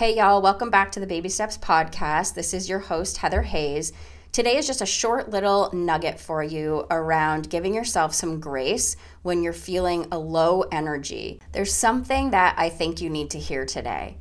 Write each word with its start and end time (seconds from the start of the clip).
Hey, 0.00 0.16
y'all, 0.16 0.40
welcome 0.40 0.70
back 0.70 0.92
to 0.92 1.00
the 1.00 1.06
Baby 1.06 1.28
Steps 1.28 1.58
Podcast. 1.58 2.32
This 2.32 2.54
is 2.54 2.70
your 2.70 2.78
host, 2.78 3.18
Heather 3.18 3.42
Hayes. 3.42 3.92
Today 4.32 4.56
is 4.56 4.66
just 4.66 4.80
a 4.80 4.86
short 4.86 5.28
little 5.28 5.68
nugget 5.74 6.18
for 6.18 6.42
you 6.42 6.86
around 6.90 7.50
giving 7.50 7.74
yourself 7.74 8.14
some 8.14 8.40
grace 8.40 8.96
when 9.20 9.42
you're 9.42 9.52
feeling 9.52 10.06
a 10.10 10.18
low 10.18 10.62
energy. 10.72 11.38
There's 11.52 11.74
something 11.74 12.30
that 12.30 12.54
I 12.56 12.70
think 12.70 13.02
you 13.02 13.10
need 13.10 13.28
to 13.32 13.38
hear 13.38 13.66
today. 13.66 14.16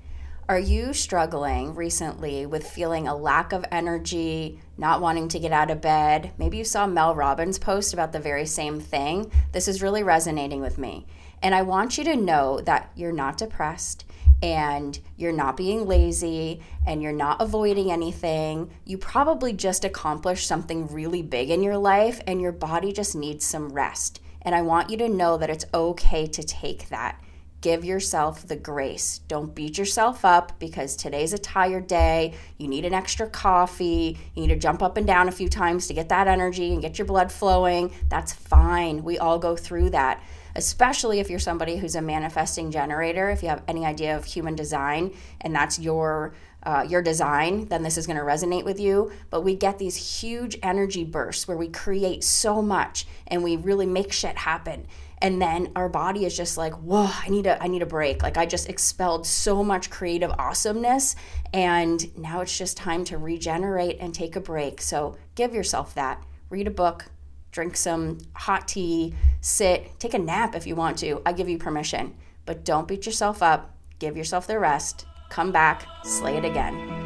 Are 0.49 0.59
you 0.59 0.91
struggling 0.91 1.73
recently 1.75 2.45
with 2.45 2.69
feeling 2.69 3.07
a 3.07 3.15
lack 3.15 3.53
of 3.53 3.63
energy, 3.71 4.59
not 4.77 4.99
wanting 4.99 5.29
to 5.29 5.39
get 5.39 5.53
out 5.53 5.71
of 5.71 5.79
bed? 5.79 6.31
Maybe 6.37 6.57
you 6.57 6.65
saw 6.65 6.87
Mel 6.87 7.15
Robbins 7.15 7.57
post 7.57 7.93
about 7.93 8.11
the 8.11 8.19
very 8.19 8.45
same 8.45 8.81
thing. 8.81 9.31
This 9.53 9.69
is 9.69 9.81
really 9.81 10.03
resonating 10.03 10.59
with 10.59 10.77
me. 10.77 11.05
And 11.41 11.55
I 11.55 11.61
want 11.61 11.97
you 11.97 12.03
to 12.05 12.15
know 12.15 12.61
that 12.61 12.91
you're 12.95 13.11
not 13.11 13.37
depressed 13.37 14.05
and 14.41 14.99
you're 15.17 15.31
not 15.33 15.57
being 15.57 15.85
lazy 15.85 16.61
and 16.85 17.01
you're 17.01 17.11
not 17.11 17.41
avoiding 17.41 17.91
anything. 17.91 18.71
You 18.85 18.97
probably 18.97 19.53
just 19.53 19.83
accomplished 19.83 20.47
something 20.47 20.87
really 20.87 21.21
big 21.21 21.49
in 21.49 21.61
your 21.61 21.77
life 21.77 22.21
and 22.25 22.41
your 22.41 22.51
body 22.51 22.93
just 22.93 23.15
needs 23.15 23.45
some 23.45 23.71
rest. 23.71 24.21
And 24.41 24.55
I 24.55 24.61
want 24.61 24.89
you 24.89 24.97
to 24.97 25.09
know 25.09 25.37
that 25.37 25.49
it's 25.49 25.65
okay 25.73 26.25
to 26.27 26.43
take 26.43 26.89
that. 26.89 27.21
Give 27.61 27.83
yourself 27.83 28.47
the 28.47 28.55
grace. 28.55 29.19
Don't 29.27 29.53
beat 29.53 29.77
yourself 29.77 30.23
up 30.23 30.57
because 30.59 30.95
today's 30.95 31.33
a 31.33 31.37
tired 31.37 31.87
day. 31.87 32.33
You 32.57 32.67
need 32.67 32.85
an 32.85 32.93
extra 32.93 33.27
coffee. 33.27 34.17
You 34.33 34.41
need 34.41 34.53
to 34.53 34.55
jump 34.55 34.81
up 34.81 34.95
and 34.95 35.05
down 35.05 35.27
a 35.27 35.31
few 35.31 35.49
times 35.49 35.87
to 35.87 35.93
get 35.93 36.09
that 36.09 36.27
energy 36.27 36.71
and 36.71 36.81
get 36.81 36.97
your 36.97 37.05
blood 37.05 37.31
flowing. 37.31 37.91
That's 38.07 38.31
fine. 38.31 39.03
We 39.03 39.17
all 39.17 39.39
go 39.39 39.55
through 39.55 39.89
that 39.91 40.23
especially 40.55 41.19
if 41.19 41.29
you're 41.29 41.39
somebody 41.39 41.77
who's 41.77 41.95
a 41.95 42.01
manifesting 42.01 42.71
generator. 42.71 43.29
If 43.29 43.43
you 43.43 43.49
have 43.49 43.63
any 43.67 43.85
idea 43.85 44.17
of 44.17 44.25
human 44.25 44.55
design 44.55 45.13
and 45.41 45.55
that's 45.55 45.79
your 45.79 46.33
uh, 46.63 46.85
your 46.87 47.01
design, 47.01 47.65
then 47.65 47.83
this 47.83 47.97
is 47.97 48.05
going 48.05 48.17
to 48.17 48.23
resonate 48.23 48.65
with 48.65 48.79
you. 48.79 49.11
But 49.29 49.41
we 49.41 49.55
get 49.55 49.79
these 49.79 50.21
huge 50.21 50.57
energy 50.61 51.03
bursts 51.03 51.47
where 51.47 51.57
we 51.57 51.69
create 51.69 52.23
so 52.23 52.61
much 52.61 53.05
and 53.27 53.43
we 53.43 53.55
really 53.55 53.85
make 53.85 54.11
shit 54.11 54.37
happen. 54.37 54.87
And 55.21 55.41
then 55.41 55.71
our 55.75 55.89
body 55.89 56.25
is 56.25 56.35
just 56.35 56.57
like, 56.57 56.73
whoa, 56.73 57.09
I 57.11 57.29
need 57.29 57.45
a 57.45 57.61
I 57.61 57.67
need 57.67 57.81
a 57.81 57.85
break. 57.85 58.23
Like 58.23 58.37
I 58.37 58.45
just 58.45 58.69
expelled 58.69 59.27
so 59.27 59.63
much 59.63 59.89
creative 59.89 60.31
awesomeness 60.31 61.15
and 61.53 62.17
now 62.17 62.41
it's 62.41 62.57
just 62.57 62.77
time 62.77 63.03
to 63.05 63.17
regenerate 63.17 63.97
and 63.99 64.13
take 64.13 64.35
a 64.35 64.41
break. 64.41 64.81
So 64.81 65.17
give 65.35 65.53
yourself 65.53 65.93
that. 65.95 66.23
Read 66.49 66.67
a 66.67 66.71
book, 66.71 67.05
drink 67.51 67.75
some 67.75 68.19
hot 68.33 68.67
tea, 68.67 69.13
sit, 69.41 69.99
take 69.99 70.13
a 70.13 70.19
nap 70.19 70.55
if 70.55 70.65
you 70.65 70.75
want 70.75 70.97
to. 70.99 71.21
I 71.25 71.33
give 71.33 71.49
you 71.49 71.57
permission. 71.57 72.15
But 72.45 72.63
don't 72.63 72.87
beat 72.87 73.05
yourself 73.05 73.43
up. 73.43 73.75
Give 73.99 74.15
yourself 74.15 74.47
the 74.47 74.57
rest. 74.57 75.05
Come 75.29 75.51
back, 75.51 75.87
slay 76.03 76.37
it 76.37 76.45
again. 76.45 76.98